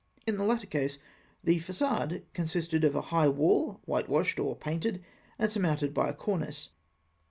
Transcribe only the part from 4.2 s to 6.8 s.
or painted, and surmounted by a cornice.